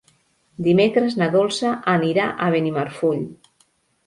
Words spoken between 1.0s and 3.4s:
na Dolça anirà a Benimarfull.